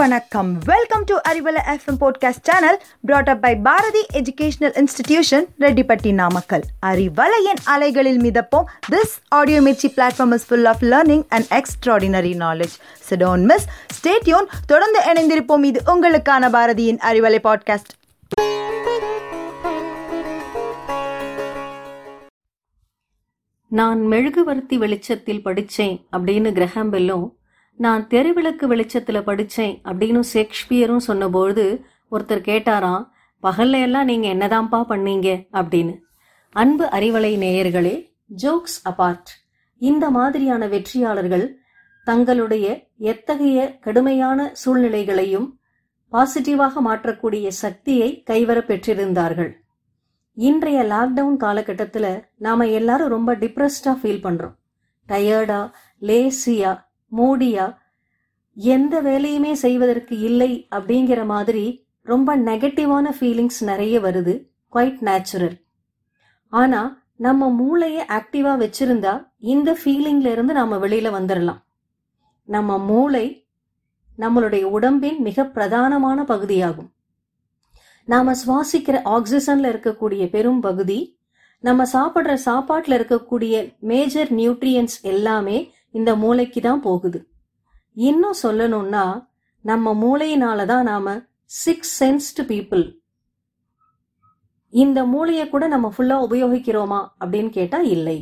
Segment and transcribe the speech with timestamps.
[0.00, 0.58] வணக்கம்.
[0.64, 7.60] Welcome to Arivalai FM podcast channel brought up by Bharathi educational institution Rettipatti Namakkal அறிவலையின்
[7.64, 8.64] அலைகளில் மிதப்போம்.
[8.90, 12.76] This audio Mirchi platform is full of learning and extraordinary knowledge
[13.10, 13.66] so don't miss
[14.00, 15.64] stay tuned தொடர்ந்து இணைந்திருப்போம்.
[15.64, 17.92] இது உங்களுக்கான பாரதியின் Arivalai podcast
[23.68, 27.38] நான் மெழுகுவர்த்தி வெளிச்சத்தில் படிச்சேன் அப்படின்னு கிரஹாம்பெல்லும்
[27.80, 33.08] நான் தெருவிளக்கு வெளிச்சத்துல படிச்சேன் அப்படின்னு ஷேக்ஸ்பியரும் சொன்னபோது ஒருத்தர் கேட்டாராம்
[33.42, 35.46] பகல்ல எல்லாம் நீங்க என்னதான்ப்பா பண்ணீங்க?
[35.52, 35.98] அப்படின்னு.
[36.50, 38.12] அன்பு அறிவலை நேயர்களே
[38.42, 39.30] ஜோக்ஸ் அபார்ட்
[39.78, 41.58] இந்த மாதிரியான வெற்றியாளர்கள்
[42.04, 45.58] தங்களுடைய எத்தகைய கடுமையான சூழ்நிலைகளையும்
[46.12, 49.52] பாசிட்டிவாக மாற்றக்கூடிய சக்தியை கைவர பெற்றிருந்தார்கள்.
[50.34, 54.54] இன்றைய லாக்டவுன் காலகட்டத்தில் நாம எல்லாரும் ரொம்ப டிப்ரெஸ்டா ஃபீல் பண்றோம்.
[55.08, 57.76] டயர்டா லேசியா மூடியா?
[58.54, 64.34] எந்த வேலையுமே செய்வதற்கு இல்லை அப்படிங்கிற மாதிரி ரொம்ப நெகட்டிவான ஃபீலிங்ஸ் நிறைய வருது.
[64.72, 65.56] குவைட் நேச்சுரல்
[66.48, 71.60] ஆனா நம்ம மூளையை ஆக்டிவா வச்சிருந்தா இந்த ஃபீலிங்ல இருந்து நாம வெளியில வந்துடலாம்
[72.44, 73.26] நம்ம மூளை
[74.18, 76.88] நம்மளுடைய உடம்பின் மிக பிரதானமான பகுதியாகும்.
[78.04, 81.18] நாம சுவாசிக்கிற ஆக்சிஜன்ல இருக்கக்கூடிய பெரும் பகுதி
[81.58, 87.20] நம்ம சாப்பிடுற சாப்பாட்டுல இருக்கக்கூடிய மேஜர் நியூட்ரியன்ஸ் எல்லாமே இந்த மூளைக்கு தான் போகுது.
[88.08, 89.04] இன்னும் சொல்லணும்னா
[89.64, 92.84] நம்ம மூளையினால தான் நாம சிக்ஸ் சென்ஸ்டு பீப்புள்
[94.72, 98.18] இந்த மூளையை கூட நம்ம ஃபுல்லா உபயோகிக்கிறோமா அப்படின்னு கேட்டா இல்லை.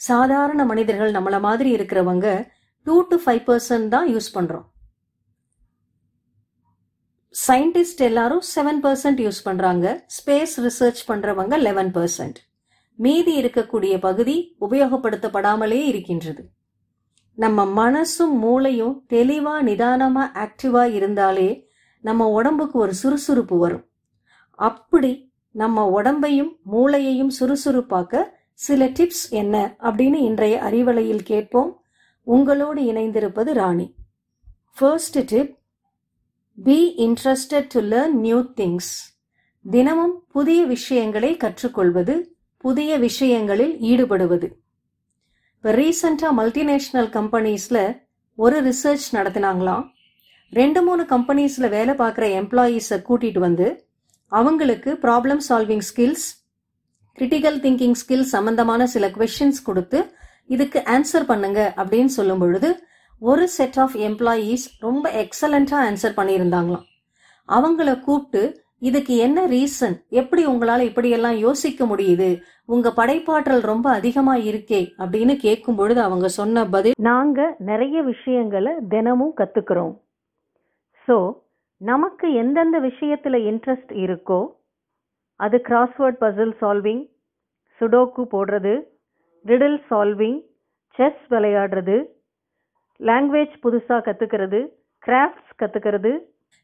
[0.00, 2.26] சாதாரண மனிதர்கள் நம்மள மாதிரி இருக்கிறவங்க
[2.86, 4.66] டூ டு ஃபைவ் பர்சன்ட் தான் யூஸ் பண்றோம்.
[7.34, 9.86] சயின்டிஸ்ட் எல்லாரும் செவன் பர்சன்ட் யூஸ் பண்றாங்க.
[10.16, 12.38] ஸ்பேஸ் ரிசர்ச் பண்றவங்க லெவன் பர்சன்ட்
[12.94, 16.42] மீதி இருக்கக்கூடிய பகுதி உபயோகப்படுத்தப்படாமலே இருக்கின்றது.
[17.34, 21.68] நம்ம மனசும் மூளையும் தெளிவா நிதானமா ஆக்டிவா இருந்தாலே
[22.00, 23.86] நம்ம உடம்புக்கு ஒரு சுறுசுறுப்பு வரும்.
[24.54, 31.82] அப்படி நம்ம உடம்பையும் மூளையையும் சுறுசுறுப்பாக்க சில டிப்ஸ் என்ன அப்படின்னு இன்றைய அறிவலையில் கேட்போம்.
[32.22, 33.94] உங்களோடு இணைந்திருப்பது Rani.
[34.74, 35.58] First tip
[36.64, 39.18] be interested to learn new things
[39.70, 44.52] தினமும் புதிய விஷயங்களை கற்றுக்கொள்வது புதிய விஷயங்களில் ஈடுபடுவது.
[45.60, 47.82] இப்போ ரீசெண்டாக மல்டிநேஷ்னல் கம்பெனிஸில்
[48.38, 49.82] ஒரு ரிசர்ச் நடத்தினாங்களாம்.
[50.52, 53.66] ரெண்டு மூணு கம்பெனிஸில் வேலை பார்க்குற எம்ப்ளாயீஸை கூட்டிகிட்டு வந்து
[54.32, 56.24] அவங்களுக்கு problem solving skills
[57.18, 60.00] critical thinking skills சம்பந்தமான சில கொஷின்ஸ் கொடுத்து
[60.46, 62.70] இதுக்கு ஆன்சர் பண்ணுங்க அப்படின்னு சொல்லும் பொழுது
[63.18, 66.86] ஒரு செட் ஆஃப் எம்ப்ளாயீஸ் ரொம்ப எக்ஸலண்ட்டாக ஆன்சர் பண்ணியிருந்தாங்களாம்.
[67.48, 68.42] அவங்கள கூப்பிட்டு
[68.82, 72.28] இதுக்கு என்ன ரீசன் எப்படி உங்களால இப்படியெல்லாம் யோசிக்க முடியுது?
[72.64, 79.34] உங்க படைப்பாற்றல் ரொம்ப அதிகமா இருக்கே அப்படின்னு கேட்கும் பொழுது அவங்க சொன்ன பதில் நாங்க நிறைய விஷயங்களை தினமும்
[79.36, 79.94] கத்துக்கிறோம்.
[81.08, 81.16] ஸோ
[81.80, 84.40] நமக்கு எந்தெந்த விஷயத்துல இன்ட்ரெஸ்ட் இருக்கோ
[85.40, 87.04] அது கிராஸ்வேர்ட் பசில் சால்விங்
[87.80, 88.74] சுடோக்கு போடுறது
[89.44, 90.40] ரிடில் சால்விங்
[90.96, 91.96] செஸ் விளையாடுறது
[93.00, 94.60] லாங்குவேஜ் புதுசாக கற்றுக்கிறது
[95.02, 96.12] கிராஃப்ட்ஸ் கற்றுக்கிறது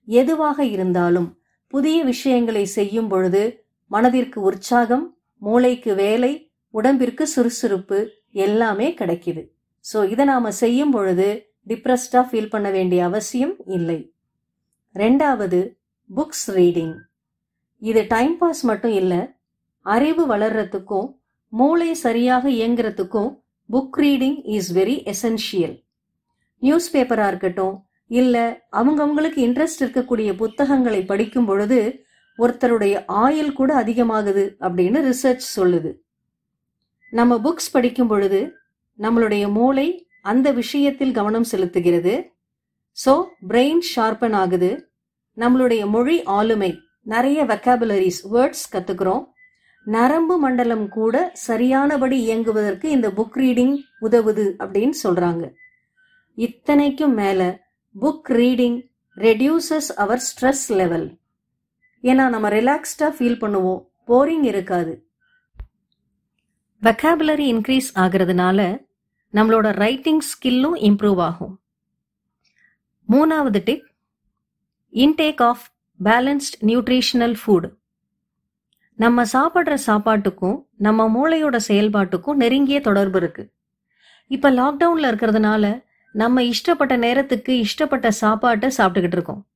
[0.08, 1.28] எதுவாக இருந்தாலும்
[1.68, 7.98] புதிய விஷயங்களை செய்யும் பொழுது மனதிற்கு உற்சாகம் மூளைக்கு வேலை உடம்பிற்கு சுறுசுறுப்பு
[8.32, 9.42] எல்லாமே கிடைக்குது.
[9.92, 14.12] ஸோ இதை நாம செய்யும் பொழுது டிப்ரெஸ்டா ஃபீல் பண்ண வேண்டிய அவசியம் இல்லை.
[14.94, 15.60] ரெண்டாவது
[16.16, 16.94] புக்ஸ் ரீடிங்
[17.78, 19.20] இது டைம் பாஸ் மட்டும் இல்லை
[19.80, 21.08] அறிவு வளர்றதுக்கும்
[21.48, 23.30] மூளை சரியாக இயங்குறதுக்கும்
[23.72, 25.76] book reading is very essential
[26.62, 27.74] news பேப்பராக இருக்கட்டும்
[28.10, 28.36] இல்ல
[28.72, 32.04] அவங்கவுங்களுக்கு இன்ட்ரெஸ்ட் இருக்கக்கூடிய புத்தகங்களை படிக்கும் பொழுது
[32.38, 35.90] ஒருத்தருடைய ஆயுள் கூட அதிகமாகுது அப்படின்னு ரிசர்ச் சொல்லுது.
[37.12, 38.40] நம்ம புக்ஸ் படிக்கும் பொழுது
[38.98, 42.14] நம்மளுடைய மூளை அந்த விஷயத்தில் கவனம் செலுத்துகிறது.
[43.04, 43.12] ஸோ
[43.48, 44.70] பிரெயின் ஷார்பன் ஆகுது.
[45.36, 46.70] நம்மளுடைய மொழி ஆளுமை
[47.02, 49.24] நிறைய வெக்காபுலரிஸ் வேர்ட்ஸ் கத்துக்கிறோம்.
[49.86, 55.44] நரம்பு மண்டலம் கூட சரியானபடி இயங்குவதற்கு இந்த புக் ரீடிங் உதவுது அப்படின்னு சொல்றாங்க.
[56.34, 57.40] இத்தனைக்கும் மேல
[58.00, 61.18] book reading reduces our stress level
[62.02, 63.82] ஏன்னா நம்ம ரிலாக்ஸ்டா ஃபீல் பண்ணுவோம்.
[64.06, 65.08] போரிங் இருக்காது.
[66.82, 68.84] வெக்காபுலரி இன்க்ரீஸ் ஆகிறதுனால
[69.32, 71.60] நம்மளோட ரைட்டிங் ஸ்கில்லும் இம்ப்ரூவ் ஆகும்.
[73.08, 73.86] மூணாவது tip
[74.92, 75.62] intake of
[76.04, 77.74] balanced nutritional food
[78.94, 83.52] நம்ம சாப்பிட்ற சாப்பாட்டுக்கும் நம்ம மூளையோட செயல்பாட்டுக்கும் நெருங்கிய தொடர்பு இருக்கு.
[84.26, 85.84] இப்ப லாக்டவுன்ல இருக்கிறதுனால
[86.16, 89.46] நம்ம இஷ்டப்பட்ட நேரத்துக்கு இஷ்டப்பட்ட சாப்பாட்டை சாப்பிட்டுக்கிட்டு இருக்கோம்.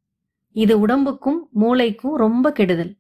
[0.52, 2.96] இது உடம்புக்கும் மூளைக்கும் ரொம்ப கெடுதல்.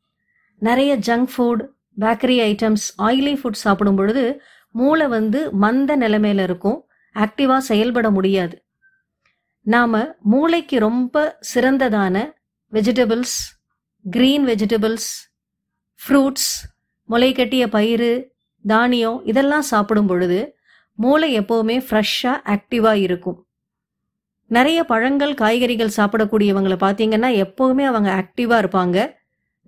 [0.58, 1.62] நிறைய junk food
[2.00, 6.86] bakery items oily food சாப்பிடும் பொழுது மூளை வந்து மந்த நிலைமையில இருக்கும்.
[7.14, 8.64] ஆக்டிவா செயல்பட முடியாது.
[9.60, 12.32] நாம மூளைக்கு ரொம்ப சிறந்ததான
[12.72, 13.36] வெஜிடபிள்ஸ்
[14.10, 15.10] கிரீன் வெஜிடபிள்ஸ்
[16.00, 16.50] ஃப்ரூட்ஸ்
[17.08, 18.10] முளைக்கட்டிய பயிறு
[18.66, 20.56] தானியம் இதெல்லாம் சாப்பிடும் பொழுது
[20.94, 23.44] மூளை எப்போவுமே ஃப்ரெஷ்ஷாக ஆக்டிவாக இருக்கும்.
[24.50, 28.98] நிறைய பழங்கள் காய்கறிகள் சாப்பிடக்கூடியவங்களை பார்த்தீங்கன்னா எப்போவுமே அவங்க ஆக்டிவாக இருப்பாங்க.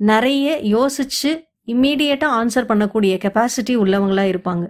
[0.00, 0.46] நிறைய
[0.76, 1.30] யோசிச்சு
[1.72, 4.64] இம்மீடியட்டாக ஆன்சர் பண்ணக்கூடிய கெப்பாசிட்டி உள்ளவங்களாக இருப்பாங்க.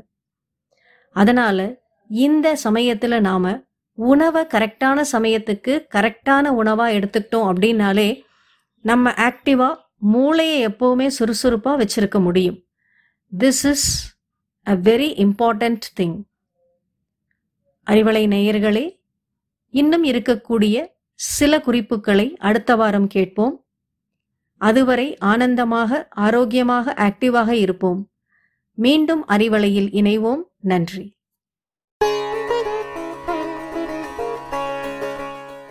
[1.17, 1.67] அதனால்
[2.09, 3.53] இந்த சமயத்தில் நாம்
[3.99, 8.08] உணவை கரெக்டான சமயத்துக்கு கரெக்டான உணவாக எடுத்துக்கிட்டோம் அப்படின்னாலே
[8.81, 9.81] நம்ம ஆக்டிவாக
[10.15, 12.58] மூளையை எப்போவுமே சுறுசுறுப்பாக வச்சுருக்க முடியும்.
[13.38, 13.88] This is
[14.67, 16.17] a very important thing
[17.87, 18.85] Arivalai நேயர்களே
[19.72, 23.64] இன்னும் இருக்கக்கூடிய சில குறிப்புகளை அடுத்த வாரம் கேட்போம்.
[24.60, 28.00] அதுவரை ஆனந்தமாக ஆரோக்கியமாக ஆக்டிவாக இருப்போம்.
[28.74, 30.42] மீண்டும் அறிவலையில் இணைவோம்.
[30.60, 31.06] நன்றி.